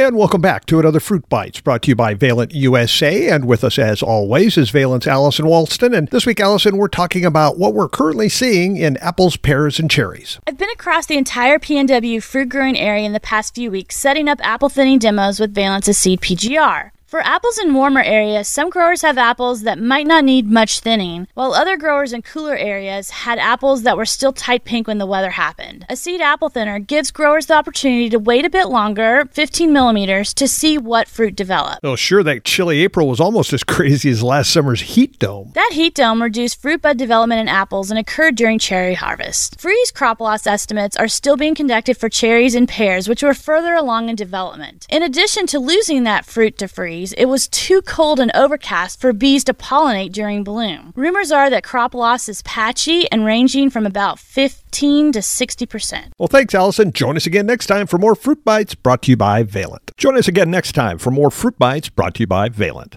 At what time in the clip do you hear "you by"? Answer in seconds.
1.90-2.14, 59.12-59.42, 62.20-62.48